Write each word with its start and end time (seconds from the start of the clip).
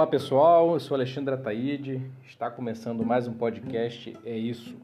Olá 0.00 0.06
pessoal, 0.06 0.72
eu 0.72 0.80
sou 0.80 0.94
Alexandre 0.94 1.34
Ataíde, 1.34 2.00
está 2.26 2.50
começando 2.50 3.04
mais 3.04 3.28
um 3.28 3.34
podcast 3.34 4.16
É 4.24 4.34
Isso. 4.34 4.74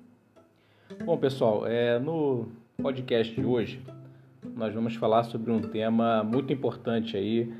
Bom 1.07 1.17
pessoal, 1.17 1.67
é, 1.67 1.99
no 1.99 2.47
podcast 2.83 3.35
de 3.35 3.43
hoje 3.43 3.81
nós 4.55 4.75
vamos 4.75 4.95
falar 4.95 5.25
sobre 5.25 5.51
um 5.51 5.63
tema 5.63 6.23
muito 6.23 6.53
importante 6.53 7.17
aí 7.17 7.51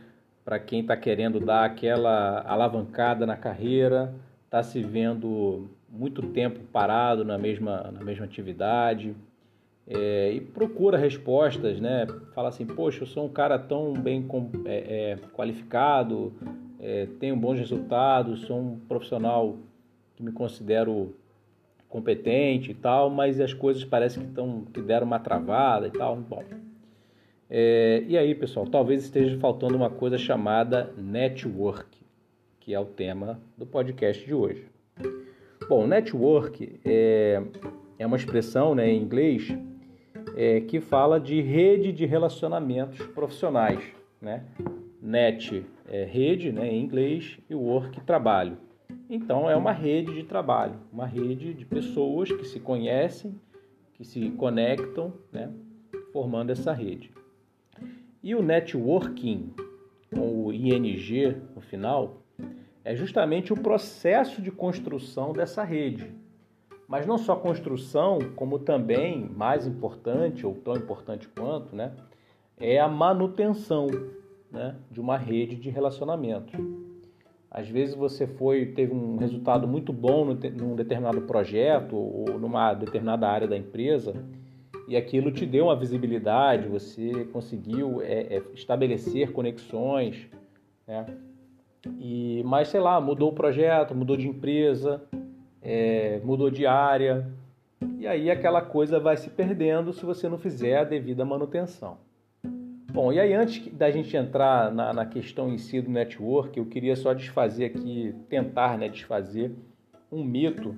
para 0.45 0.59
quem 0.59 0.83
está 0.83 0.99
querendo 0.99 1.41
dar 1.41 1.65
aquela 1.65 2.45
alavancada 2.47 3.25
na 3.25 3.39
carreira, 3.39 4.15
está 4.45 4.63
se 4.63 4.83
vendo 4.83 5.67
muito 5.89 6.21
tempo 6.25 6.61
parado 6.71 7.25
na 7.25 7.39
mesma, 7.39 7.91
na 7.91 8.05
mesma 8.05 8.27
atividade 8.27 9.17
é, 9.89 10.33
e 10.33 10.41
procura 10.41 10.99
respostas, 10.99 11.81
né? 11.81 12.07
Fala 12.35 12.49
assim, 12.49 12.67
poxa, 12.67 13.03
eu 13.03 13.07
sou 13.07 13.25
um 13.25 13.29
cara 13.29 13.59
tão 13.59 13.93
bem 13.93 14.27
é, 14.65 14.75
é, 15.13 15.19
qualificado, 15.33 16.33
é, 16.81 17.07
tenho 17.21 17.37
bons 17.37 17.59
resultados, 17.59 18.41
sou 18.43 18.59
um 18.59 18.81
profissional 18.81 19.57
que 20.17 20.23
me 20.23 20.33
considero 20.33 21.15
competente 21.89 22.73
e 22.73 22.75
tal, 22.75 23.09
mas 23.09 23.41
as 23.41 23.55
coisas 23.55 23.85
parecem 23.85 24.25
que, 24.25 24.33
tão, 24.33 24.63
que 24.73 24.83
deram 24.83 25.07
uma 25.07 25.21
travada 25.21 25.87
e 25.87 25.91
tal. 25.91 26.17
Bom, 26.17 26.43
é, 27.49 28.03
e 28.09 28.19
aí, 28.19 28.35
pessoal, 28.35 28.67
talvez 28.67 29.05
esteja 29.05 29.39
faltando 29.39 29.77
uma 29.77 29.89
coisa 29.89 30.19
chamada 30.19 30.93
network, 30.99 32.01
que 32.59 32.75
é 32.75 32.81
o 32.81 32.85
tema 32.85 33.41
do 33.57 33.65
podcast 33.65 34.25
de 34.25 34.35
hoje. 34.35 34.67
Bom, 35.69 35.87
network 35.87 36.81
é, 36.85 37.41
é 37.99 38.07
uma 38.07 38.17
expressão 38.17 38.75
né, 38.75 38.91
em 38.91 39.01
inglês 39.01 39.57
é, 40.37 40.61
que 40.61 40.81
fala 40.81 41.19
de 41.19 41.41
rede 41.41 41.91
de 41.91 42.05
relacionamentos 42.05 43.05
profissionais. 43.09 43.83
Né? 44.21 44.45
Net 45.01 45.65
é 45.89 46.05
rede 46.05 46.53
né, 46.53 46.69
em 46.69 46.83
inglês 46.83 47.39
e 47.49 47.55
work 47.55 48.01
trabalho. 48.03 48.59
Então 49.09 49.49
é 49.49 49.57
uma 49.57 49.73
rede 49.73 50.13
de 50.13 50.25
trabalho, 50.25 50.75
uma 50.93 51.07
rede 51.07 51.55
de 51.55 51.65
pessoas 51.65 52.31
que 52.31 52.45
se 52.45 52.61
conhecem, 52.61 53.41
que 53.95 54.05
se 54.05 54.31
conectam, 54.31 55.13
né, 55.33 55.51
formando 56.13 56.51
essa 56.51 56.73
rede. 56.73 57.11
E 58.23 58.35
o 58.35 58.43
networking, 58.43 59.55
com 60.13 60.47
o 60.47 60.53
ING 60.53 61.37
no 61.55 61.61
final, 61.61 62.23
é 62.85 62.95
justamente 62.95 63.53
o 63.53 63.57
processo 63.57 64.43
de 64.43 64.51
construção 64.51 65.33
dessa 65.33 65.63
rede. 65.63 66.13
Mas 66.89 67.07
não 67.07 67.19
só 67.19 67.35
construção, 67.35 68.19
como 68.37 68.59
também, 68.59 69.29
mais 69.29 69.67
importante, 69.67 70.47
ou 70.47 70.55
tão 70.55 70.77
importante 70.77 71.29
quanto, 71.29 71.75
né, 71.75 71.93
é 72.59 72.79
a 72.79 72.89
manutenção 72.89 73.89
né, 74.51 74.77
de 74.91 75.01
uma 75.01 75.17
rede 75.17 75.57
de 75.57 75.69
relacionamento. 75.69 76.53
Às 77.51 77.69
vezes 77.69 77.95
você 77.95 78.27
foi 78.27 78.67
teve 78.67 78.93
um 78.93 79.17
resultado 79.17 79.67
muito 79.67 79.93
bom 79.93 80.25
num 80.25 80.75
determinado 80.75 81.23
projeto 81.23 81.97
ou 81.97 82.39
numa 82.39 82.75
determinada 82.75 83.29
área 83.29 83.49
da 83.49 83.57
empresa 83.57 84.15
e 84.89 84.97
aquilo 84.97 85.33
te 85.33 85.45
deu 85.45 85.65
uma 85.65 85.77
visibilidade, 85.77 86.69
você 86.69 87.25
conseguiu 87.33 88.01
é, 88.03 88.37
é, 88.37 88.43
estabelecer 88.55 89.33
conexões, 89.33 90.29
né? 90.87 91.07
E, 91.99 92.43
mas 92.45 92.69
sei 92.69 92.81
lá, 92.81 93.01
mudou 93.01 93.31
o 93.31 93.35
projeto, 93.35 93.95
mudou 93.95 94.17
de 94.17 94.29
empresa, 94.29 95.03
é, 95.67 96.21
mudou 96.23 96.51
de 96.51 96.65
área, 96.67 97.27
e 97.99 98.07
aí 98.07 98.31
aquela 98.31 98.63
coisa 98.63 99.01
vai 99.01 99.17
se 99.17 99.29
perdendo 99.29 99.93
se 99.93 100.05
você 100.05 100.29
não 100.29 100.39
fizer 100.39 100.79
a 100.79 100.85
devida 100.85 101.25
manutenção. 101.25 101.99
Bom, 102.93 103.13
e 103.13 103.19
aí 103.19 103.35
antes 103.35 103.67
da 103.75 103.91
gente 103.91 104.17
entrar 104.17 104.73
na, 104.73 104.93
na 104.93 105.05
questão 105.05 105.53
em 105.53 105.59
si 105.59 105.81
do 105.81 105.91
network, 105.91 106.57
eu 106.57 106.65
queria 106.65 106.95
só 106.95 107.13
desfazer 107.13 107.65
aqui, 107.65 108.15
tentar 108.29 108.79
né, 108.79 108.89
desfazer 108.89 109.53
um 110.11 110.23
mito 110.23 110.75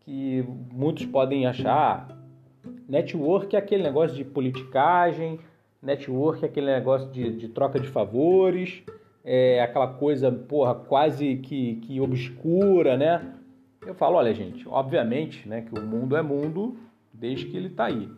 que 0.00 0.44
muitos 0.72 1.04
podem 1.04 1.46
achar, 1.46 2.08
Network 2.90 3.54
é 3.54 3.58
aquele 3.58 3.84
negócio 3.84 4.16
de 4.16 4.24
politicagem, 4.24 5.38
network 5.80 6.44
é 6.44 6.48
aquele 6.48 6.66
negócio 6.66 7.08
de, 7.10 7.32
de 7.32 7.48
troca 7.48 7.78
de 7.78 7.86
favores, 7.86 8.82
é 9.24 9.62
aquela 9.62 9.86
coisa, 9.86 10.32
porra, 10.32 10.74
quase 10.74 11.36
que, 11.36 11.76
que 11.76 12.00
obscura, 12.00 12.96
né? 12.96 13.34
Eu 13.86 13.94
falo, 13.94 14.16
olha, 14.16 14.34
gente, 14.34 14.68
obviamente, 14.68 15.48
né, 15.48 15.62
que 15.62 15.78
o 15.78 15.82
mundo 15.82 16.16
é 16.16 16.22
mundo 16.22 16.78
desde 17.12 17.46
que 17.46 17.56
ele 17.56 17.68
está 17.68 17.86
aí. 17.86 18.10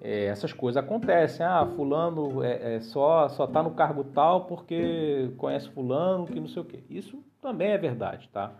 É, 0.00 0.26
essas 0.26 0.52
coisas 0.52 0.82
acontecem. 0.82 1.44
Ah, 1.44 1.66
fulano 1.76 2.42
é, 2.42 2.76
é, 2.76 2.80
só 2.80 3.28
só 3.28 3.46
tá 3.46 3.62
no 3.62 3.72
cargo 3.72 4.04
tal 4.04 4.46
porque 4.46 5.30
conhece 5.36 5.68
fulano 5.70 6.26
que 6.26 6.40
não 6.40 6.48
sei 6.48 6.62
o 6.62 6.64
quê. 6.64 6.82
Isso 6.88 7.22
também 7.40 7.68
é 7.68 7.78
verdade, 7.78 8.28
tá? 8.32 8.52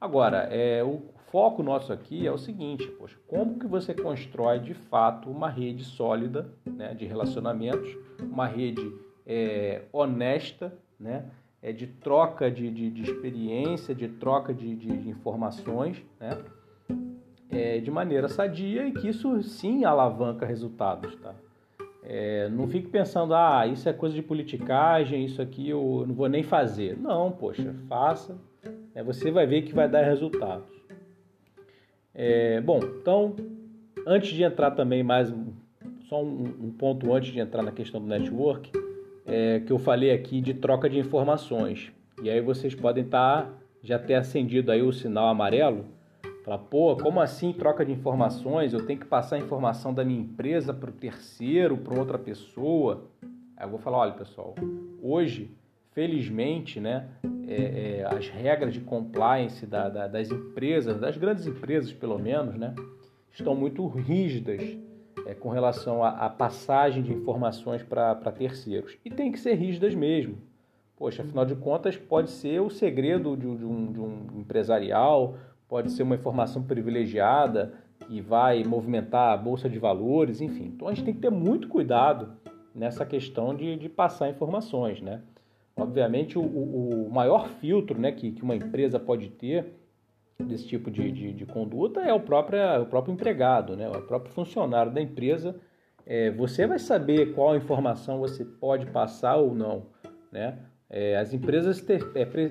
Agora, 0.00 0.48
é, 0.50 0.82
o 0.82 1.02
foco 1.30 1.62
nosso 1.62 1.92
aqui 1.92 2.26
é 2.26 2.32
o 2.32 2.38
seguinte, 2.38 2.86
poxa, 2.98 3.16
como 3.26 3.58
que 3.58 3.66
você 3.66 3.94
constrói 3.94 4.58
de 4.58 4.74
fato 4.74 5.30
uma 5.30 5.48
rede 5.48 5.84
sólida 5.84 6.52
né, 6.66 6.92
de 6.94 7.06
relacionamentos, 7.06 7.96
uma 8.20 8.46
rede 8.46 8.92
é, 9.26 9.82
honesta, 9.92 10.76
né, 10.98 11.26
é, 11.62 11.72
de 11.72 11.86
troca 11.86 12.50
de, 12.50 12.68
de, 12.70 12.90
de 12.90 13.02
experiência, 13.02 13.94
de 13.94 14.08
troca 14.08 14.52
de, 14.52 14.74
de, 14.74 15.08
informações, 15.08 16.02
né, 16.18 16.36
é, 17.48 17.78
de 17.78 17.90
maneira 17.90 18.28
sadia 18.28 18.86
e 18.88 18.92
que 18.92 19.08
isso 19.08 19.40
sim 19.42 19.84
alavanca 19.84 20.44
resultados, 20.44 21.14
tá? 21.16 21.34
É, 22.04 22.48
não 22.48 22.66
fique 22.66 22.88
pensando, 22.88 23.32
ah, 23.32 23.64
isso 23.64 23.88
é 23.88 23.92
coisa 23.92 24.12
de 24.12 24.22
politicagem, 24.22 25.24
isso 25.24 25.40
aqui 25.40 25.68
eu 25.68 26.04
não 26.04 26.14
vou 26.14 26.28
nem 26.28 26.42
fazer. 26.42 26.98
Não, 26.98 27.30
poxa, 27.30 27.76
faça, 27.88 28.36
é, 28.92 29.04
você 29.04 29.30
vai 29.30 29.46
ver 29.46 29.62
que 29.62 29.72
vai 29.72 29.88
dar 29.88 30.02
resultados. 30.02 30.66
É, 32.12 32.60
bom, 32.60 32.80
então, 32.82 33.36
antes 34.04 34.30
de 34.30 34.42
entrar 34.42 34.72
também 34.72 35.04
mais, 35.04 35.32
só 36.08 36.20
um, 36.20 36.42
um 36.60 36.70
ponto 36.72 37.12
antes 37.12 37.32
de 37.32 37.38
entrar 37.38 37.62
na 37.62 37.70
questão 37.70 38.00
do 38.00 38.06
network, 38.08 38.72
é, 39.26 39.60
que 39.60 39.72
eu 39.72 39.78
falei 39.78 40.10
aqui 40.10 40.40
de 40.40 40.54
troca 40.54 40.88
de 40.88 40.98
informações. 40.98 41.92
E 42.22 42.30
aí 42.30 42.40
vocês 42.40 42.74
podem 42.74 43.04
estar, 43.04 43.42
tá, 43.42 43.50
já 43.82 43.98
ter 43.98 44.14
acendido 44.14 44.70
aí 44.70 44.82
o 44.82 44.92
sinal 44.92 45.28
amarelo, 45.28 45.84
falar, 46.44 46.58
pô, 46.58 46.96
como 46.96 47.20
assim 47.20 47.52
troca 47.52 47.84
de 47.84 47.92
informações? 47.92 48.72
Eu 48.72 48.84
tenho 48.86 48.98
que 48.98 49.06
passar 49.06 49.36
a 49.36 49.38
informação 49.38 49.94
da 49.94 50.04
minha 50.04 50.20
empresa 50.20 50.74
para 50.74 50.90
o 50.90 50.92
terceiro, 50.92 51.76
para 51.76 51.98
outra 51.98 52.18
pessoa. 52.18 53.04
Aí 53.56 53.66
eu 53.66 53.70
vou 53.70 53.78
falar, 53.78 53.98
olha 53.98 54.12
pessoal, 54.12 54.54
hoje, 55.00 55.50
felizmente, 55.92 56.80
né, 56.80 57.08
é, 57.46 58.00
é, 58.00 58.04
as 58.04 58.28
regras 58.28 58.74
de 58.74 58.80
compliance 58.80 59.66
da, 59.66 59.88
da, 59.88 60.06
das 60.06 60.30
empresas, 60.30 60.98
das 60.98 61.16
grandes 61.16 61.46
empresas 61.46 61.92
pelo 61.92 62.18
menos, 62.18 62.56
né, 62.56 62.74
estão 63.30 63.54
muito 63.54 63.86
rígidas 63.86 64.62
é, 65.26 65.34
com 65.34 65.48
relação 65.48 66.02
à, 66.04 66.28
passagem 66.28 67.02
de 67.02 67.12
informações 67.12 67.82
para 67.82 68.14
terceiros. 68.32 68.96
E 69.04 69.10
tem 69.10 69.30
que 69.30 69.38
ser 69.38 69.54
rígidas 69.54 69.94
mesmo. 69.94 70.38
Poxa, 70.96 71.22
afinal 71.22 71.44
de 71.44 71.56
contas, 71.56 71.96
pode 71.96 72.30
ser 72.30 72.60
o 72.60 72.70
segredo 72.70 73.36
de, 73.36 73.56
de, 73.56 73.64
um, 73.64 73.92
de 73.92 74.00
um 74.00 74.40
empresarial, 74.40 75.36
pode 75.68 75.90
ser 75.90 76.02
uma 76.02 76.14
informação 76.14 76.62
privilegiada 76.62 77.74
que 78.06 78.20
vai 78.20 78.62
movimentar 78.64 79.32
a 79.32 79.36
bolsa 79.36 79.68
de 79.68 79.78
valores, 79.78 80.40
enfim. 80.40 80.72
Então 80.74 80.88
a 80.88 80.94
gente 80.94 81.04
tem 81.04 81.14
que 81.14 81.20
ter 81.20 81.30
muito 81.30 81.68
cuidado 81.68 82.34
nessa 82.74 83.04
questão 83.04 83.54
de, 83.54 83.76
de 83.76 83.88
passar 83.88 84.28
informações, 84.28 85.00
né? 85.00 85.22
Obviamente, 85.74 86.38
o, 86.38 86.42
o, 86.42 87.10
maior 87.10 87.48
filtro 87.48 87.98
né, 87.98 88.12
que, 88.12 88.32
que 88.32 88.42
uma 88.42 88.54
empresa 88.54 89.00
pode 89.00 89.30
ter 89.30 89.74
desse 90.42 90.66
tipo 90.66 90.90
de, 90.90 91.10
de, 91.10 91.32
de 91.32 91.46
conduta 91.46 92.00
é 92.00 92.12
o 92.12 92.20
próprio, 92.20 92.82
o 92.82 92.86
próprio 92.86 93.12
empregado, 93.12 93.76
né, 93.76 93.88
o 93.88 94.02
próprio 94.02 94.32
funcionário 94.32 94.92
da 94.92 95.00
empresa. 95.00 95.54
É, 96.04 96.30
você 96.30 96.66
vai 96.66 96.78
saber 96.78 97.32
qual 97.34 97.56
informação 97.56 98.18
você 98.18 98.44
pode 98.44 98.86
passar 98.86 99.36
ou 99.36 99.54
não. 99.54 99.86
Né? 100.30 100.58
É, 100.90 101.16
as 101.16 101.32
empresas 101.32 101.82
é, 101.88 101.98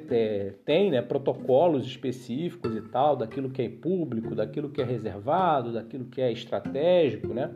é, 0.10 0.54
têm 0.66 0.90
né, 0.90 1.02
protocolos 1.02 1.86
específicos 1.86 2.76
e 2.76 2.82
tal, 2.82 3.16
daquilo 3.16 3.50
que 3.50 3.62
é 3.62 3.70
público, 3.70 4.34
daquilo 4.34 4.70
que 4.70 4.82
é 4.82 4.86
reservado, 4.86 5.74
daquilo 5.74 6.06
que 6.06 6.22
é 6.22 6.32
estratégico. 6.32 7.34
Né? 7.34 7.52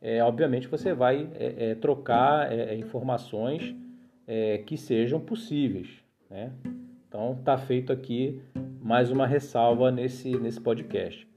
É, 0.00 0.22
obviamente, 0.24 0.66
você 0.66 0.94
vai 0.94 1.28
é, 1.34 1.74
trocar 1.74 2.50
informações 2.76 3.74
é, 4.26 4.58
que 4.58 4.76
sejam 4.76 5.20
possíveis. 5.20 5.88
Né? 6.30 6.52
Então, 7.08 7.36
está 7.38 7.58
feito 7.58 7.92
aqui 7.92 8.40
mais 8.82 9.10
uma 9.10 9.26
ressalva 9.26 9.90
nesse, 9.90 10.30
nesse 10.38 10.60
podcast. 10.60 11.28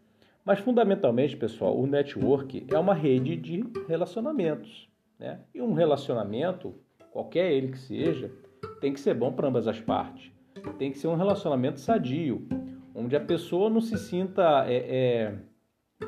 Mas, 0.46 0.60
fundamentalmente, 0.60 1.36
pessoal, 1.36 1.78
o 1.78 1.86
network 1.86 2.66
é 2.70 2.78
uma 2.78 2.94
rede 2.94 3.36
de 3.36 3.64
relacionamentos. 3.88 4.88
Né? 5.20 5.40
E 5.54 5.62
um 5.62 5.74
relacionamento, 5.74 6.74
qualquer 7.12 7.52
ele 7.52 7.70
que 7.70 7.78
seja, 7.78 8.32
tem 8.80 8.94
que 8.94 9.00
ser 9.00 9.14
bom 9.14 9.32
para 9.32 9.48
ambas 9.48 9.68
as 9.68 9.80
partes. 9.80 10.32
Tem 10.78 10.92
que 10.92 10.98
ser 10.98 11.08
um 11.08 11.16
relacionamento 11.16 11.80
sadio, 11.80 12.48
onde 12.96 13.16
a 13.16 13.22
pessoa 13.22 13.70
não 13.70 13.82
se 13.82 13.98
sinta, 13.98 14.66
é, 14.68 14.76
é, 14.76 15.36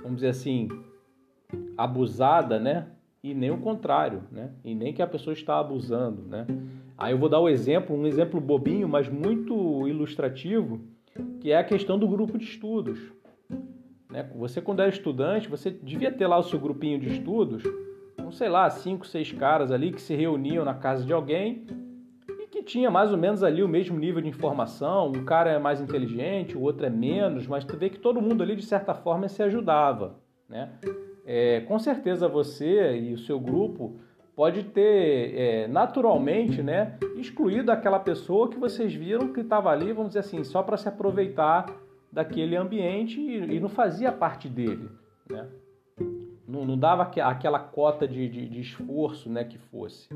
vamos 0.01 0.15
dizer 0.15 0.29
assim, 0.29 0.69
abusada, 1.77 2.59
né? 2.59 2.87
e 3.25 3.33
nem 3.33 3.49
o 3.49 3.57
contrário, 3.57 4.21
né? 4.31 4.51
E 4.63 4.75
nem 4.75 4.93
que 4.93 5.01
a 5.01 5.07
pessoa 5.07 5.33
está 5.33 5.59
abusando, 5.59 6.21
né? 6.27 6.45
Aí 6.95 7.11
eu 7.11 7.17
vou 7.17 7.27
dar 7.27 7.39
o 7.39 7.45
um 7.45 7.49
exemplo, 7.49 7.95
um 7.95 8.05
exemplo 8.05 8.39
bobinho, 8.39 8.87
mas 8.87 9.09
muito 9.09 9.87
ilustrativo, 9.87 10.79
que 11.45 11.51
é 11.51 11.57
a 11.59 11.63
questão 11.63 11.99
do 11.99 12.07
grupo 12.07 12.39
de 12.39 12.43
estudos. 12.43 12.99
Né? 14.09 14.27
Você, 14.35 14.59
quando 14.59 14.79
era 14.79 14.89
estudante, 14.89 15.47
você 15.47 15.69
devia 15.69 16.11
ter 16.11 16.25
lá 16.25 16.39
o 16.39 16.43
seu 16.43 16.57
grupinho 16.57 16.99
de 16.99 17.07
estudos, 17.07 17.61
com, 18.17 18.31
sei 18.31 18.49
lá, 18.49 18.67
cinco, 18.67 19.05
seis 19.05 19.31
caras 19.31 19.71
ali 19.71 19.91
que 19.91 20.01
se 20.01 20.15
reuniam 20.15 20.65
na 20.65 20.73
casa 20.73 21.05
de 21.05 21.13
alguém 21.13 21.67
e 22.27 22.47
que 22.47 22.63
tinha 22.63 22.89
mais 22.89 23.11
ou 23.11 23.17
menos 23.19 23.43
ali 23.43 23.61
o 23.61 23.67
mesmo 23.67 23.95
nível 23.99 24.23
de 24.23 24.27
informação. 24.27 25.09
Um 25.09 25.23
cara 25.23 25.51
é 25.51 25.59
mais 25.59 25.79
inteligente, 25.79 26.57
o 26.57 26.61
outro 26.61 26.87
é 26.87 26.89
menos, 26.89 27.45
mas 27.45 27.63
tu 27.63 27.77
vê 27.77 27.91
que 27.91 27.99
todo 27.99 28.19
mundo 28.19 28.41
ali, 28.41 28.55
de 28.55 28.65
certa 28.65 28.95
forma, 28.95 29.27
se 29.27 29.43
ajudava. 29.43 30.15
Né? 30.49 30.71
É, 31.27 31.59
com 31.61 31.77
certeza 31.77 32.27
você 32.27 32.97
e 32.97 33.13
o 33.13 33.19
seu 33.19 33.39
grupo 33.39 33.99
pode 34.35 34.63
ter 34.63 35.33
é, 35.35 35.67
naturalmente 35.67 36.61
né, 36.61 36.97
excluído 37.15 37.71
aquela 37.71 37.99
pessoa 37.99 38.49
que 38.49 38.57
vocês 38.57 38.93
viram 38.93 39.31
que 39.31 39.39
estava 39.39 39.69
ali, 39.69 39.93
vamos 39.93 40.09
dizer 40.09 40.19
assim, 40.19 40.43
só 40.43 40.61
para 40.61 40.75
se 40.75 40.89
aproveitar 40.89 41.65
daquele 42.11 42.55
ambiente 42.55 43.19
e, 43.19 43.55
e, 43.55 43.59
não 43.59 43.69
fazia 43.69 44.11
parte 44.11 44.49
dele. 44.49 44.89
Né? 45.29 45.47
Não, 46.47 46.65
não 46.65 46.77
dava 46.77 47.03
aquela 47.03 47.59
cota 47.59 48.07
de, 48.07 48.29
de, 48.29 48.47
de, 48.47 48.61
esforço 48.61 49.29
né, 49.29 49.43
que 49.43 49.57
fosse. 49.57 50.09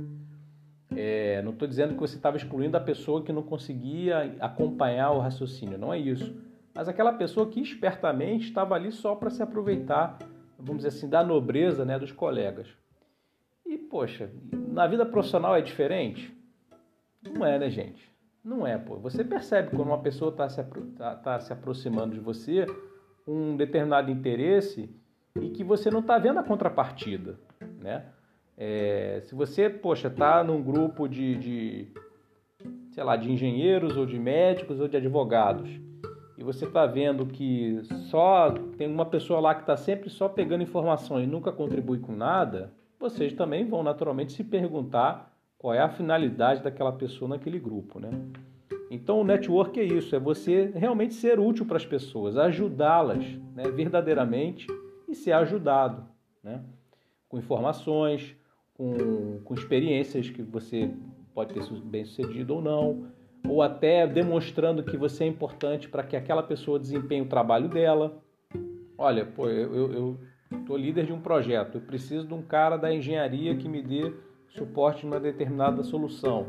É, 0.95 1.42
não 1.42 1.51
estou 1.51 1.68
dizendo 1.68 1.94
que 1.94 2.00
você 2.00 2.15
estava 2.15 2.38
excluindo 2.38 2.75
a 2.75 2.80
pessoa 2.80 3.22
que 3.24 3.31
não 3.31 3.44
conseguia 3.44 4.36
acompanhar 4.39 5.12
o 5.12 5.19
raciocínio, 5.19 5.77
não 5.77 5.94
é 5.94 6.00
isso. 6.00 6.36
Mas 6.74 6.88
aquela 6.88 7.13
pessoa 7.13 7.48
que 7.48 7.60
espertamente 7.60 8.48
estava 8.48 8.75
ali 8.75 8.92
só 8.92 9.15
para 9.15 9.30
se 9.30 9.42
aproveitar, 9.42 10.18
vamos 10.57 10.83
dizer 10.83 10.89
assim, 10.89 11.10
da 11.10 11.24
nobreza 11.24 11.83
né, 11.83 11.98
dos 11.98 12.12
colegas. 12.12 12.68
Poxa, 13.89 14.30
na 14.51 14.88
vida 14.88 15.06
profissional 15.06 15.56
é 15.56 15.62
diferente? 15.62 16.36
Não 17.24 17.45
é, 17.45 17.57
né, 17.57 17.69
gente? 17.69 18.09
Não 18.44 18.65
é, 18.65 18.77
pô. 18.77 18.97
Você 18.97 19.24
percebe 19.24 19.69
quando 19.69 19.88
uma 19.88 20.01
pessoa 20.01 20.31
está 20.31 20.47
se, 20.47 20.63
tá, 20.95 21.15
tá 21.15 21.39
se 21.39 21.51
aproximando 21.51 22.13
de 22.13 22.19
você 22.19 22.65
um 23.27 23.57
determinado 23.57 24.09
interesse 24.09 24.89
e 25.41 25.50
que 25.50 25.63
você 25.63 25.89
não 25.91 26.00
está 26.00 26.18
vendo 26.18 26.39
a 26.39 26.44
contrapartida, 26.44 27.39
né? 27.81 28.06
É, 28.57 29.21
se 29.24 29.36
você, 29.36 29.69
poxa, 29.69 30.07
está 30.07 30.44
num 30.44 30.62
grupo 30.62 31.07
de, 31.07 31.36
de, 31.36 31.94
sei 32.91 33.03
lá, 33.03 33.15
de 33.15 33.31
engenheiros 33.31 33.95
ou 33.95 34.06
de 34.06 34.19
médicos 34.19 34.80
ou 34.80 34.88
de 34.88 34.97
advogados 34.97 35.69
e 36.39 36.44
você 36.44 36.65
está 36.65 36.86
vendo 36.86 37.25
que 37.25 37.81
só 38.09 38.51
tem 38.77 38.88
uma 38.88 39.06
pessoa 39.06 39.41
lá 39.41 39.53
que 39.53 39.62
está 39.62 39.75
sempre 39.75 40.09
só 40.09 40.30
pegando 40.30 40.63
informações 40.63 41.25
e 41.25 41.27
nunca 41.27 41.51
contribui 41.51 42.00
com 42.00 42.13
nada, 42.13 42.74
vocês 43.00 43.34
também 43.34 43.66
vão 43.66 43.81
naturalmente 43.81 44.34
se 44.34 44.44
perguntar 44.44 45.34
qual 45.57 45.74
é 45.74 45.80
a 45.80 45.90
finalidade 45.90 46.62
daquela 46.62 46.92
pessoa 46.92 47.30
naquele 47.30 47.60
grupo, 47.60 48.00
né? 48.00 48.10
Então 48.92 49.22
o 49.22 49.24
network 49.24 49.80
é 49.80 49.84
isso, 49.84 50.16
é 50.16 50.19
você 50.19 50.72
realmente 50.75 51.13
ser 51.13 51.40
útil 51.40 51.66
para 51.66 51.78
as 51.78 51.86
pessoas, 51.86 52.38
ajudá-las 52.38 53.24
né, 53.56 53.63
verdadeiramente 53.69 54.68
e 55.07 55.16
ser 55.16 55.31
ajudado, 55.34 56.06
né? 56.44 56.62
Com 57.28 57.38
informações, 57.38 58.36
com, 58.74 59.40
com 59.44 59.54
experiências 59.54 60.30
que 60.30 60.42
você 60.42 60.92
pode 61.34 61.54
ter 61.54 61.63
bem 61.81 62.04
sucedido 62.04 62.56
ou 62.56 62.62
não, 62.62 63.07
ou 63.48 63.62
até 63.62 64.07
demonstrando 64.07 64.84
que 64.84 64.98
você 64.98 65.24
é 65.24 65.28
importante 65.28 65.88
para 65.88 66.04
que 66.04 66.16
aquela 66.16 66.44
pessoa 66.44 66.80
desempenhe 66.80 67.22
o 67.22 67.30
trabalho 67.30 67.69
dela. 67.69 68.22
Olha, 68.98 69.25
pô, 69.25 69.48
eu, 69.48 69.75
eu, 69.75 69.94
eu 69.94 70.19
Estou 70.51 70.78
líder 70.78 71.06
de 71.06 71.13
um 71.13 71.22
projeto, 71.22 71.75
eu 71.75 71.81
preciso 71.81 72.28
de 72.28 72.34
um 72.34 72.42
cara 72.42 72.78
da 72.78 72.94
engenharia 72.94 73.56
que 73.56 73.69
me 73.69 73.81
dê 73.81 74.12
suporte 74.50 75.06
numa 75.06 75.19
determinada 75.19 75.84
solução. 75.84 76.48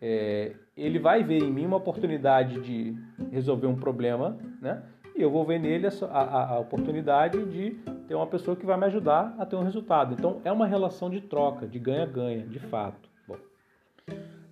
É, 0.00 0.54
ele 0.76 0.98
vai 0.98 1.24
ver 1.24 1.42
em 1.42 1.50
mim 1.50 1.64
uma 1.64 1.78
oportunidade 1.78 2.60
de 2.60 2.94
resolver 3.30 3.66
um 3.66 3.76
problema, 3.76 4.38
né? 4.60 4.82
E 5.16 5.22
eu 5.22 5.30
vou 5.30 5.46
ver 5.46 5.58
nele 5.58 5.86
a, 5.86 5.90
a, 6.04 6.54
a 6.54 6.58
oportunidade 6.58 7.42
de 7.46 7.70
ter 8.06 8.14
uma 8.14 8.26
pessoa 8.26 8.54
que 8.54 8.66
vai 8.66 8.76
me 8.76 8.84
ajudar 8.84 9.34
a 9.38 9.46
ter 9.46 9.56
um 9.56 9.62
resultado. 9.62 10.12
Então 10.12 10.42
é 10.44 10.52
uma 10.52 10.66
relação 10.66 11.08
de 11.08 11.22
troca, 11.22 11.66
de 11.66 11.78
ganha-ganha, 11.78 12.46
de 12.46 12.58
fato. 12.58 13.08
Bom, 13.26 13.38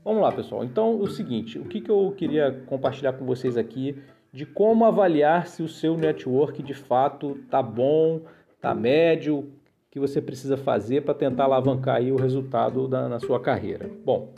vamos 0.02 0.22
lá, 0.22 0.32
pessoal. 0.32 0.64
Então, 0.64 0.98
o 0.98 1.06
seguinte, 1.06 1.58
o 1.58 1.66
que, 1.66 1.82
que 1.82 1.90
eu 1.90 2.14
queria 2.16 2.62
compartilhar 2.66 3.12
com 3.12 3.26
vocês 3.26 3.58
aqui 3.58 4.02
de 4.32 4.46
como 4.46 4.86
avaliar 4.86 5.46
se 5.46 5.62
o 5.62 5.68
seu 5.68 5.98
network 5.98 6.62
de 6.62 6.74
fato 6.74 7.38
tá 7.50 7.62
bom, 7.62 8.22
tá 8.64 8.74
médio, 8.74 9.52
que 9.90 10.00
você 10.00 10.22
precisa 10.22 10.56
fazer 10.56 11.02
para 11.02 11.12
tentar 11.12 11.44
alavancar 11.44 11.96
aí 11.96 12.10
o 12.10 12.16
resultado 12.16 12.88
da, 12.88 13.10
na 13.10 13.20
sua 13.20 13.38
carreira. 13.38 13.90
Bom, 14.02 14.32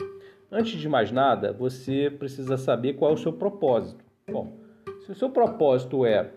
antes 0.51 0.77
de 0.77 0.89
mais 0.89 1.13
nada, 1.13 1.53
você 1.53 2.11
precisa 2.11 2.57
saber 2.57 2.95
qual 2.95 3.11
é 3.11 3.13
o 3.13 3.17
seu 3.17 3.31
propósito. 3.31 4.03
Bom, 4.29 4.51
se 5.05 5.13
o 5.13 5.15
seu 5.15 5.29
propósito 5.29 6.05
é 6.05 6.29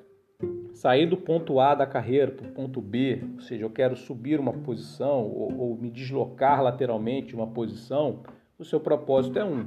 sair 0.73 1.07
do 1.07 1.17
ponto 1.17 1.59
A 1.59 1.75
da 1.75 1.85
carreira 1.85 2.31
para 2.31 2.47
o 2.47 2.53
ponto 2.53 2.81
B, 2.81 3.25
ou 3.35 3.41
seja, 3.41 3.65
eu 3.65 3.71
quero 3.71 3.97
subir 3.97 4.39
uma 4.39 4.53
posição 4.53 5.27
ou, 5.27 5.59
ou 5.59 5.77
me 5.77 5.91
deslocar 5.91 6.63
lateralmente 6.63 7.35
uma 7.35 7.49
posição, 7.49 8.21
o 8.57 8.65
seu 8.65 8.79
propósito 8.79 9.37
é 9.37 9.45
um. 9.45 9.67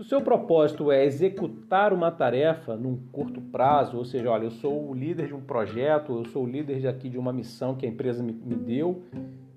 Se 0.00 0.06
o 0.06 0.08
seu 0.08 0.22
propósito 0.22 0.90
é 0.90 1.04
executar 1.04 1.92
uma 1.92 2.10
tarefa 2.10 2.74
num 2.74 2.96
curto 3.12 3.38
prazo, 3.38 3.98
ou 3.98 4.04
seja, 4.06 4.30
olha, 4.30 4.44
eu 4.44 4.50
sou 4.50 4.88
o 4.88 4.94
líder 4.94 5.26
de 5.26 5.34
um 5.34 5.42
projeto, 5.42 6.16
eu 6.16 6.24
sou 6.24 6.44
o 6.44 6.46
líder 6.46 6.80
de 6.80 6.88
aqui 6.88 7.10
de 7.10 7.18
uma 7.18 7.34
missão 7.34 7.74
que 7.74 7.84
a 7.84 7.88
empresa 7.88 8.22
me, 8.22 8.32
me 8.32 8.54
deu 8.54 9.02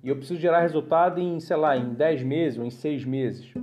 e 0.03 0.09
eu 0.09 0.17
preciso 0.17 0.41
gerar 0.41 0.59
resultado 0.59 1.17
em, 1.21 1.39
sei 1.39 1.55
lá, 1.55 1.77
em 1.77 1.93
10 1.93 2.23
meses 2.23 2.59
ou 2.59 2.65
em 2.65 2.69
6 2.69 3.05
meses. 3.05 3.53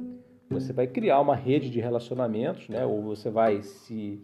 Você 0.49 0.73
vai 0.73 0.87
criar 0.87 1.21
uma 1.21 1.37
rede 1.37 1.69
de 1.69 1.81
relacionamentos, 1.81 2.67
né? 2.71 2.83
ou 2.87 3.03
você 3.03 3.29
vai 3.29 3.61
se 3.61 4.19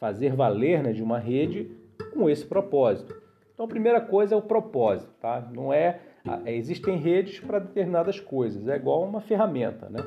fazer 0.00 0.34
valer 0.34 0.82
né, 0.82 0.92
de 0.92 1.04
uma 1.04 1.20
rede 1.20 1.70
com 2.12 2.28
esse 2.28 2.44
propósito. 2.44 3.14
Então, 3.54 3.66
a 3.66 3.68
primeira 3.68 4.00
coisa 4.00 4.34
é 4.34 4.36
o 4.36 4.42
propósito, 4.42 5.12
tá? 5.20 5.48
Não 5.54 5.72
é 5.72 6.00
existem 6.46 6.96
redes 6.96 7.38
para 7.38 7.60
determinadas 7.60 8.18
coisas, 8.18 8.66
é 8.66 8.74
igual 8.74 9.04
uma 9.04 9.20
ferramenta, 9.20 9.88
né? 9.88 10.00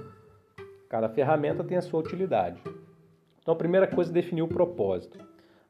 Cada 0.94 1.10
ferramenta 1.10 1.64
tem 1.64 1.76
a 1.76 1.82
sua 1.82 2.02
utilidade. 2.02 2.62
Então, 3.42 3.56
a 3.56 3.58
primeira 3.58 3.88
coisa 3.88 4.12
é 4.12 4.14
definir 4.14 4.44
o 4.44 4.48
propósito. 4.48 5.18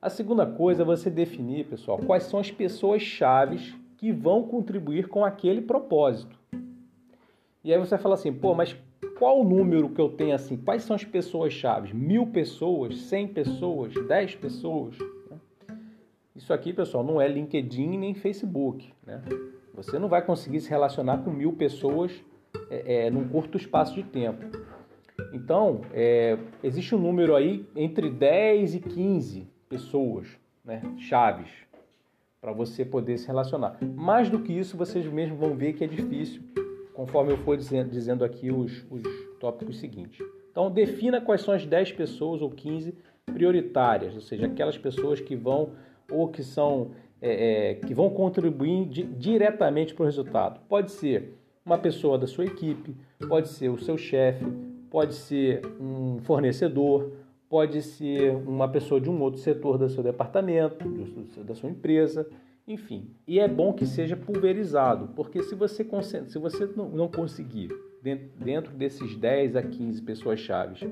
A 0.01 0.09
segunda 0.09 0.45
coisa 0.45 0.81
é 0.81 0.85
você 0.85 1.09
definir, 1.09 1.65
pessoal, 1.65 1.97
quais 1.97 2.23
são 2.23 2.41
as 2.41 2.51
pessoas 2.51 3.01
chaves 3.01 3.73
que 3.95 4.11
vão 4.11 4.43
contribuir 4.43 5.07
com 5.07 5.23
aquele 5.23 5.61
propósito. 5.61 6.37
E 7.63 7.71
aí 7.71 7.79
você 7.79 7.97
fala 7.97 8.15
assim, 8.15 8.33
pô, 8.33 8.53
mas 8.53 8.75
qual 9.17 9.39
o 9.39 9.45
número 9.45 9.87
que 9.91 10.01
eu 10.01 10.09
tenho 10.09 10.35
assim? 10.35 10.57
Quais 10.57 10.83
são 10.83 10.93
as 10.93 11.05
pessoas 11.05 11.53
chaves? 11.53 11.93
Mil 11.93 12.27
pessoas, 12.27 12.97
cem 13.03 13.25
pessoas, 13.25 13.93
dez 14.05 14.35
pessoas? 14.35 14.97
Isso 16.35 16.51
aqui, 16.51 16.73
pessoal, 16.73 17.01
não 17.01 17.21
é 17.21 17.29
LinkedIn 17.29 17.97
nem 17.97 18.13
Facebook. 18.13 18.91
Né? 19.07 19.21
Você 19.73 19.97
não 19.97 20.09
vai 20.09 20.21
conseguir 20.21 20.59
se 20.59 20.69
relacionar 20.69 21.19
com 21.19 21.31
mil 21.31 21.53
pessoas 21.53 22.11
é, 22.69 23.05
é, 23.05 23.09
num 23.09 23.25
curto 23.29 23.57
espaço 23.57 23.95
de 23.95 24.03
tempo. 24.03 24.72
Então, 25.33 25.81
é, 25.93 26.37
existe 26.63 26.95
um 26.95 26.99
número 26.99 27.35
aí 27.35 27.65
entre 27.75 28.09
10 28.09 28.75
e 28.75 28.79
15 28.79 29.47
pessoas, 29.69 30.27
né, 30.63 30.81
chaves, 30.97 31.49
para 32.41 32.51
você 32.51 32.83
poder 32.83 33.17
se 33.17 33.27
relacionar. 33.27 33.77
Mais 33.81 34.29
do 34.29 34.39
que 34.39 34.51
isso, 34.51 34.77
vocês 34.77 35.05
mesmos 35.05 35.39
vão 35.39 35.55
ver 35.55 35.73
que 35.73 35.83
é 35.83 35.87
difícil, 35.87 36.41
conforme 36.93 37.33
eu 37.33 37.37
for 37.37 37.57
dizendo, 37.57 37.89
dizendo 37.89 38.23
aqui 38.23 38.51
os, 38.51 38.85
os 38.89 39.03
tópicos 39.39 39.79
seguintes. 39.79 40.25
Então, 40.51 40.69
defina 40.69 41.21
quais 41.21 41.41
são 41.41 41.53
as 41.53 41.65
10 41.65 41.93
pessoas 41.93 42.41
ou 42.41 42.49
15 42.49 42.95
prioritárias, 43.25 44.13
ou 44.13 44.21
seja, 44.21 44.45
aquelas 44.45 44.77
pessoas 44.77 45.19
que 45.19 45.35
vão 45.35 45.71
ou 46.11 46.27
que 46.27 46.43
são 46.43 46.91
é, 47.21 47.71
é, 47.71 47.75
que 47.75 47.93
vão 47.93 48.09
contribuir 48.09 48.85
di 48.85 49.03
diretamente 49.03 49.93
para 49.93 50.03
o 50.03 50.05
resultado. 50.05 50.59
Pode 50.67 50.91
ser 50.91 51.33
uma 51.65 51.77
pessoa 51.77 52.17
da 52.17 52.27
sua 52.27 52.43
equipe, 52.43 52.93
pode 53.29 53.47
ser 53.47 53.69
o 53.69 53.79
seu 53.79 53.97
chefe, 53.97 54.45
pode 54.93 55.15
ser 55.15 55.65
um 55.81 56.19
fornecedor, 56.19 57.11
pode 57.49 57.81
ser 57.81 58.35
uma 58.35 58.69
pessoa 58.69 59.01
de 59.01 59.09
um 59.09 59.19
outro 59.23 59.39
setor 59.39 59.75
do 59.75 59.89
seu 59.89 60.03
departamento, 60.03 60.87
da 61.43 61.55
sua 61.55 61.71
empresa, 61.71 62.29
enfim. 62.67 63.09
E 63.27 63.39
é 63.39 63.47
bom 63.47 63.73
que 63.73 63.87
seja 63.87 64.15
pulverizado, 64.15 65.07
porque 65.15 65.41
se 65.41 65.55
você, 65.55 65.83
se 66.27 66.37
você 66.37 66.69
não 66.77 67.07
conseguir, 67.07 67.69
dentro 68.03 68.71
desses 68.75 69.15
10 69.15 69.55
a 69.55 69.63
15 69.63 69.99
pessoas 70.03 70.39
chaves, 70.39 70.87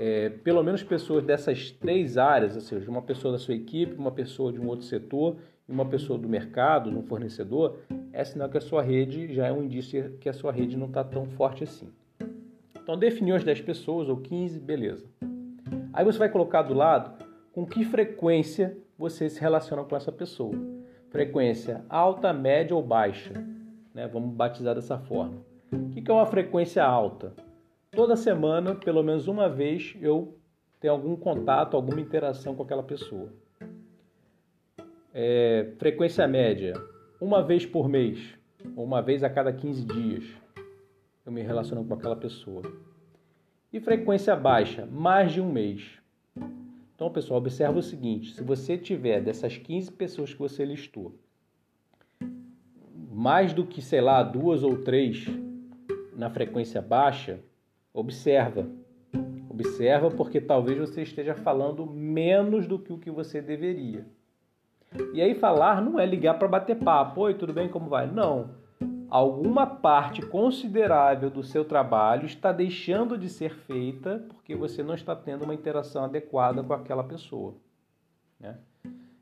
é, 0.00 0.30
pelo 0.30 0.62
menos 0.62 0.82
pessoas 0.82 1.22
dessas 1.22 1.70
três 1.70 2.16
áreas, 2.16 2.54
ou 2.54 2.62
seja, 2.62 2.90
uma 2.90 3.02
pessoa 3.02 3.32
da 3.32 3.38
sua 3.38 3.54
equipe, 3.54 3.92
uma 3.92 4.10
pessoa 4.10 4.50
de 4.50 4.58
um 4.58 4.68
outro 4.68 4.86
setor 4.86 5.36
e 5.68 5.70
uma 5.72 5.84
pessoa 5.84 6.18
do 6.18 6.30
mercado, 6.30 6.90
de 6.90 6.96
um 6.96 7.02
fornecedor, 7.02 7.76
é 8.10 8.24
sinal 8.24 8.48
que 8.48 8.56
a 8.56 8.62
sua 8.62 8.80
rede 8.80 9.34
já 9.34 9.48
é 9.48 9.52
um 9.52 9.62
indício 9.62 10.16
que 10.18 10.30
a 10.30 10.32
sua 10.32 10.50
rede 10.50 10.78
não 10.78 10.86
está 10.86 11.04
tão 11.04 11.26
forte 11.26 11.62
assim. 11.62 11.92
Então 12.84 12.96
definiu 12.96 13.34
as 13.34 13.42
10 13.42 13.62
pessoas 13.62 14.08
ou 14.08 14.18
15, 14.18 14.60
beleza. 14.60 15.04
Aí 15.92 16.04
você 16.04 16.18
vai 16.18 16.28
colocar 16.28 16.62
do 16.62 16.72
lado 16.72 17.24
com 17.52 17.66
que 17.66 17.84
frequência 17.84 18.78
você 18.96 19.28
se 19.28 19.40
relaciona 19.40 19.82
com 19.82 19.96
essa 19.96 20.12
pessoa. 20.12 20.54
Frequência 21.10 21.84
alta, 21.88 22.32
média 22.32 22.76
ou 22.76 22.82
baixa. 22.82 23.32
Né? 23.92 24.06
Vamos 24.06 24.32
batizar 24.32 24.76
dessa 24.76 24.96
forma. 24.96 25.42
O 25.72 25.90
que 25.90 26.08
é 26.08 26.14
uma 26.14 26.26
frequência 26.26 26.84
alta? 26.84 27.32
toda 27.94 28.16
semana, 28.16 28.74
pelo 28.74 29.02
menos 29.02 29.28
uma 29.28 29.48
vez, 29.48 29.96
eu 30.00 30.36
tenho 30.80 30.92
algum 30.92 31.16
contato, 31.16 31.76
alguma 31.76 32.00
interação 32.00 32.54
com 32.54 32.62
aquela 32.62 32.82
pessoa. 32.82 33.32
É, 35.12 35.72
frequência 35.78 36.26
média, 36.26 36.74
uma 37.20 37.42
vez 37.42 37.64
por 37.64 37.88
mês, 37.88 38.36
ou 38.76 38.84
uma 38.84 39.00
vez 39.00 39.22
a 39.22 39.30
cada 39.30 39.52
15 39.52 39.84
dias, 39.84 40.24
eu 41.24 41.32
me 41.32 41.42
relaciono 41.42 41.84
com 41.84 41.94
aquela 41.94 42.16
pessoa. 42.16 42.62
E 43.72 43.80
frequência 43.80 44.36
baixa, 44.36 44.86
mais 44.86 45.32
de 45.32 45.40
um 45.40 45.50
mês. 45.50 45.98
Então, 46.94 47.10
pessoal, 47.10 47.38
observa 47.38 47.78
o 47.78 47.82
seguinte: 47.82 48.34
se 48.34 48.42
você 48.42 48.76
tiver 48.76 49.20
dessas 49.20 49.56
15 49.56 49.92
pessoas 49.92 50.32
que 50.32 50.38
você 50.38 50.64
listou, 50.64 51.18
mais 53.10 53.52
do 53.52 53.66
que, 53.66 53.80
sei 53.80 54.00
lá, 54.00 54.22
duas 54.22 54.62
ou 54.62 54.82
três 54.82 55.26
na 56.16 56.30
frequência 56.30 56.80
baixa, 56.80 57.40
observa. 57.92 58.68
Observa 59.48 60.10
porque 60.10 60.40
talvez 60.40 60.78
você 60.78 61.02
esteja 61.02 61.34
falando 61.34 61.86
menos 61.86 62.66
do 62.66 62.78
que 62.78 62.92
o 62.92 62.98
que 62.98 63.10
você 63.10 63.40
deveria. 63.40 64.04
E 65.12 65.20
aí 65.20 65.34
falar 65.34 65.80
não 65.80 65.98
é 65.98 66.06
ligar 66.06 66.38
para 66.38 66.48
bater 66.48 66.76
papo, 66.76 67.22
oi, 67.22 67.34
tudo 67.34 67.52
bem, 67.52 67.68
como 67.68 67.88
vai? 67.88 68.10
Não. 68.10 68.63
Alguma 69.08 69.66
parte 69.66 70.22
considerável 70.22 71.30
do 71.30 71.42
seu 71.42 71.64
trabalho 71.64 72.26
está 72.26 72.52
deixando 72.52 73.16
de 73.16 73.28
ser 73.28 73.54
feita 73.54 74.24
porque 74.28 74.54
você 74.54 74.82
não 74.82 74.94
está 74.94 75.14
tendo 75.14 75.44
uma 75.44 75.54
interação 75.54 76.04
adequada 76.04 76.62
com 76.62 76.72
aquela 76.72 77.04
pessoa. 77.04 77.54
Né? 78.40 78.56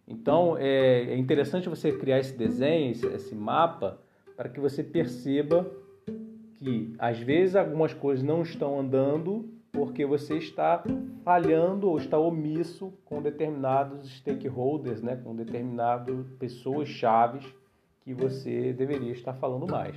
Então 0.07 0.57
é, 0.59 1.05
é 1.05 1.17
interessante 1.17 1.69
você 1.69 1.93
criar 1.93 2.19
esse 2.19 2.37
desenho, 2.37 2.91
esse, 2.93 3.35
mapa, 3.35 3.99
para 4.37 4.49
que 4.49 4.61
você 4.61 4.83
perceba 4.83 5.71
que 6.55 6.95
às 6.99 7.19
vezes 7.19 7.57
algumas 7.57 7.93
coisas 7.93 8.25
não 8.25 8.43
estão 8.43 8.81
andando 8.81 9.49
porque 9.73 10.05
você 10.05 10.37
está 10.37 10.83
falhando 11.25 11.89
ou 11.89 11.97
está 11.97 12.19
omisso 12.19 12.93
com 13.05 13.23
determinados 13.23 14.19
stakeholders, 14.19 15.03
né, 15.03 15.17
com 15.17 15.35
determinadas 15.35 16.27
pessoas 16.39 16.89
chaves 16.89 17.45
que 18.05 18.13
você 18.13 18.73
deveria 18.73 19.13
estar 19.13 19.35
falando 19.35 19.67
mais. 19.71 19.97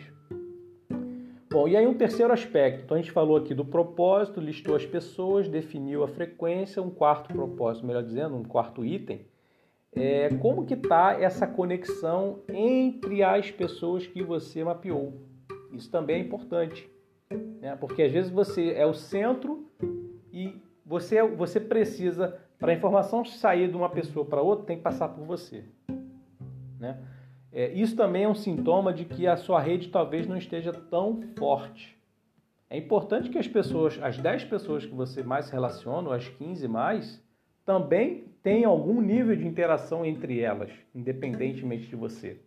Bom, 1.49 1.67
e 1.67 1.77
aí 1.77 1.87
um 1.87 1.93
terceiro 1.93 2.33
aspecto. 2.33 2.83
Então 2.83 2.97
a 2.97 2.99
gente 2.99 3.11
falou 3.11 3.37
aqui 3.37 3.53
do 3.53 3.63
propósito, 3.63 4.41
listou 4.41 4.75
as 4.75 4.85
pessoas, 4.85 5.47
definiu 5.47 6.03
a 6.03 6.07
frequência, 6.07 6.81
um 6.81 6.89
quarto 6.89 7.33
propósito, 7.33 7.85
melhor 7.85 8.03
dizendo, 8.03 8.35
um 8.35 8.43
quarto 8.43 8.83
item. 8.83 9.25
É, 9.93 10.27
como 10.41 10.65
que 10.65 10.73
está 10.73 11.13
essa 11.13 11.47
conexão 11.47 12.39
entre 12.49 13.23
as 13.23 13.49
pessoas 13.51 14.05
que 14.05 14.21
você 14.21 14.63
mapeou? 14.63 15.13
Isso 15.71 15.89
também 15.89 16.17
é 16.17 16.19
importante, 16.19 16.89
né? 17.61 17.77
porque 17.77 18.03
às 18.03 18.11
vezes 18.11 18.29
você 18.29 18.71
é 18.71 18.85
o 18.85 18.93
centro 18.93 19.65
e 20.33 20.61
você, 20.85 21.23
você 21.23 21.61
precisa, 21.61 22.37
para 22.59 22.73
a 22.73 22.75
informação 22.75 23.23
sair 23.23 23.69
de 23.69 23.77
uma 23.77 23.89
pessoa 23.89 24.25
para 24.25 24.41
outra, 24.41 24.65
tem 24.65 24.75
que 24.75 24.83
passar 24.83 25.07
por 25.07 25.23
você. 25.25 25.63
Né? 26.77 26.99
É, 27.55 27.71
isso 27.71 27.95
também 27.95 28.25
é 28.25 28.27
um 28.27 28.35
sintoma 28.35 28.93
de 28.93 29.05
que 29.05 29.25
a 29.25 29.37
sua 29.37 29.61
rede 29.61 29.87
talvez 29.87 30.27
não 30.27 30.35
esteja 30.37 30.73
tão 30.73 31.21
forte. 31.39 31.97
É 32.69 32.77
importante 32.77 33.29
que 33.29 33.37
as 33.37 33.47
pessoas, 33.47 33.97
as 34.03 34.17
10 34.17 34.43
pessoas 34.43 34.85
que 34.85 34.93
você 34.93 35.23
mais 35.23 35.45
se 35.45 35.53
relaciona, 35.53 36.09
ou 36.09 36.13
as 36.13 36.27
15 36.27 36.67
mais, 36.67 37.23
também 37.65 38.25
tenham 38.43 38.69
algum 38.69 38.99
nível 38.99 39.35
de 39.37 39.47
interação 39.47 40.05
entre 40.05 40.41
elas, 40.41 40.69
independentemente 40.93 41.87
de 41.87 41.95
você. 41.95 42.41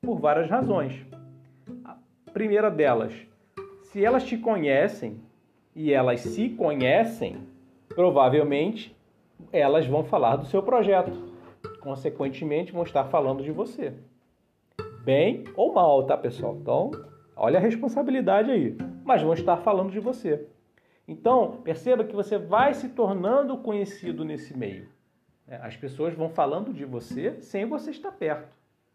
Por 0.00 0.20
várias 0.20 0.48
razões 0.48 1.04
primeira 2.36 2.70
delas, 2.70 3.14
se 3.84 4.04
elas 4.04 4.22
te 4.22 4.36
conhecem 4.36 5.18
e 5.74 5.90
elas 5.90 6.20
se 6.20 6.50
conhecem, 6.50 7.38
provavelmente 7.88 8.94
elas 9.50 9.86
vão 9.86 10.04
falar 10.04 10.36
do 10.36 10.44
seu 10.44 10.62
projeto. 10.62 11.34
Consequentemente, 11.80 12.72
vão 12.72 12.82
estar 12.82 13.04
falando 13.04 13.42
de 13.42 13.50
você. 13.50 13.94
Bem 15.06 15.44
ou 15.54 15.72
mal, 15.72 16.02
tá, 16.02 16.16
pessoal? 16.16 16.58
Então, 16.60 16.90
olha 17.36 17.60
a 17.60 17.62
responsabilidade 17.62 18.50
aí. 18.50 18.76
Mas 19.04 19.22
vão 19.22 19.34
estar 19.34 19.56
falando 19.58 19.92
de 19.92 20.00
você. 20.00 20.48
Então, 21.06 21.60
perceba 21.62 22.02
que 22.02 22.12
você 22.12 22.36
vai 22.36 22.74
se 22.74 22.88
tornando 22.88 23.56
conhecido 23.58 24.24
nesse 24.24 24.58
meio. 24.58 24.88
Né? 25.46 25.60
As 25.62 25.76
pessoas 25.76 26.12
vão 26.12 26.28
falando 26.28 26.74
de 26.74 26.84
você 26.84 27.40
sem 27.40 27.64
você 27.66 27.92
estar 27.92 28.10
perto. 28.10 28.48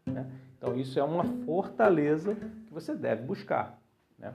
Né? 0.04 0.26
Então, 0.58 0.76
isso 0.76 0.98
é 0.98 1.02
uma 1.02 1.24
fortaleza 1.46 2.34
que 2.66 2.74
você 2.74 2.94
deve 2.94 3.22
buscar. 3.22 3.80
Né? 4.18 4.34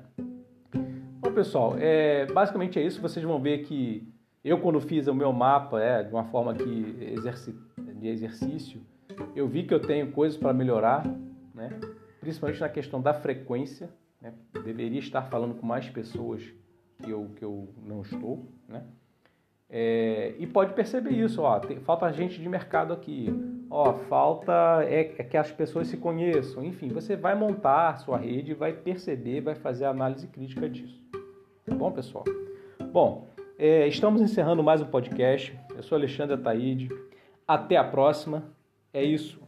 Bom, 1.20 1.32
pessoal, 1.32 1.76
é, 1.78 2.26
basicamente 2.26 2.80
é 2.80 2.82
isso. 2.82 3.00
Vocês 3.00 3.24
vão 3.24 3.40
ver 3.40 3.60
que 3.66 4.12
eu, 4.44 4.60
quando 4.60 4.82
fiz 4.82 5.06
o 5.06 5.14
meu 5.14 5.32
mapa 5.32 5.80
é, 5.80 6.02
de 6.02 6.12
uma 6.12 6.24
forma 6.24 6.56
que 6.56 7.14
de 8.00 8.08
exercício, 8.08 8.82
eu 9.36 9.48
vi 9.48 9.62
que 9.62 9.76
eu 9.76 9.80
tenho 9.80 10.12
coisas 10.12 10.40
para 10.40 10.52
melhorar, 10.54 11.04
né? 11.58 11.70
principalmente 12.22 12.62
na 12.62 12.70
questão 12.70 13.02
da 13.02 13.14
frequência. 13.14 13.90
Né? 14.22 14.34
Deveria 14.64 15.00
estar 15.00 15.24
falando 15.24 15.56
com 15.56 15.66
mais 15.66 15.90
pessoas 15.90 16.42
que 17.02 17.10
eu, 17.10 17.30
que 17.36 17.44
eu 17.44 17.68
não 17.86 18.02
estou. 18.02 18.46
Né? 18.68 18.84
É, 19.70 20.36
e 20.40 20.48
pode 20.48 20.74
perceber 20.74 21.12
isso, 21.12 21.42
ó, 21.42 21.60
tem, 21.60 21.80
falta 21.82 22.10
gente 22.14 22.40
de 22.40 22.48
mercado 22.48 22.94
aqui, 22.94 23.28
ó, 23.70 23.96
falta 23.96 24.82
é, 24.84 25.14
é, 25.18 25.24
que 25.26 25.36
as 25.36 25.52
pessoas 25.52 25.90
se 25.90 25.98
conheçam, 25.98 26.64
enfim, 26.64 26.88
você 26.88 27.18
vai 27.18 27.36
montar 27.36 27.98
sua 27.98 28.18
rede, 28.18 28.54
vai 28.54 28.72
perceber, 28.72 29.42
vai 29.42 29.56
fazer 29.56 29.84
a 29.84 29.90
análise 29.90 30.26
crítica 30.28 30.70
disso. 30.70 31.04
Tá 31.66 31.76
bom, 31.76 31.92
pessoal? 31.92 32.24
Bom, 32.94 33.28
é, 33.60 33.86
estamos 33.88 34.22
encerrando 34.22 34.64
mais 34.64 34.82
um 34.82 34.86
podcast. 34.86 35.58
Eu 35.76 35.84
sou 35.84 35.98
Alexandre 35.98 36.36
Ataíde. 36.36 36.90
Até 37.46 37.76
a 37.76 37.84
próxima. 37.84 38.44
É 38.94 39.04
isso. 39.04 39.47